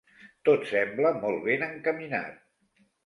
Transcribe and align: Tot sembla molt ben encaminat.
Tot 0.47 0.63
sembla 0.69 1.11
molt 1.25 1.45
ben 1.49 1.67
encaminat. 1.67 2.41